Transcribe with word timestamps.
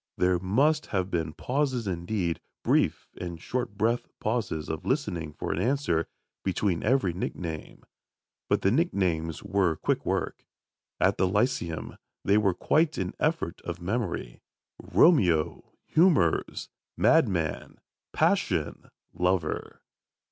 There 0.17 0.39
must 0.39 0.87
have 0.87 1.11
been 1.11 1.33
pauses 1.35 1.85
indeed, 1.85 2.39
brief 2.63 3.07
and 3.19 3.39
short 3.39 3.77
breath'd 3.77 4.09
pauses 4.19 4.67
of 4.67 4.83
listening 4.83 5.31
for 5.31 5.51
an 5.53 5.61
answer, 5.61 6.07
between 6.43 6.81
every 6.81 7.13
nickname. 7.13 7.83
But 8.49 8.63
the 8.63 8.71
nicknames 8.71 9.43
were 9.43 9.75
quick 9.75 10.03
work. 10.03 10.43
At 10.99 11.17
the 11.19 11.27
Lyceum 11.27 11.97
they 12.25 12.39
were 12.39 12.55
quite 12.55 12.97
an 12.97 13.13
effort 13.19 13.61
of 13.61 13.79
memory: 13.79 14.41
"Romeo! 14.81 15.75
Humours! 15.85 16.69
Madman! 16.97 17.77
Passion! 18.11 18.89
Lover!" 19.13 19.81